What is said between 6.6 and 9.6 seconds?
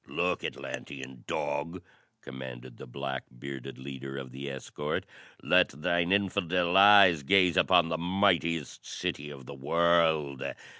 eyes gaze upon the mightiest city of the